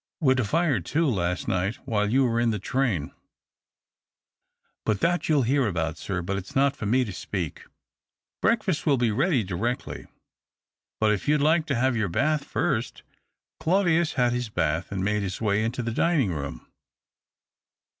We'd 0.19 0.39
a 0.39 0.43
fire, 0.43 0.79
too, 0.79 1.05
last 1.05 1.47
night, 1.47 1.75
while 1.85 2.09
you 2.09 2.23
were 2.23 2.39
in 2.39 2.49
the 2.49 2.57
train. 2.57 3.11
But 4.83 4.99
that 5.01 5.29
you'll 5.29 5.43
hear 5.43 5.67
about, 5.67 5.95
sir, 5.97 6.17
and 6.21 6.29
it's 6.31 6.55
not 6.55 6.75
for 6.75 6.87
me 6.87 7.05
to 7.05 7.13
speak. 7.13 7.65
Breakfast 8.41 8.87
will 8.87 8.97
be 8.97 9.11
ready 9.11 9.43
directly; 9.43 10.07
but 10.99 11.11
if 11.11 11.27
you'd 11.27 11.39
like 11.41 11.67
to 11.67 11.75
have 11.75 11.95
your 11.95 12.09
bath 12.09 12.45
first" 12.45 13.03
Claudius 13.59 14.13
had 14.13 14.33
his 14.33 14.49
bath, 14.49 14.91
and 14.91 15.05
made 15.05 15.21
his 15.21 15.39
way 15.39 15.63
into 15.63 15.83
the 15.83 15.91
dining 15.91 16.31
room. 16.33 16.65